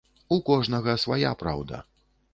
[0.35, 1.85] У кожнага свая праўда.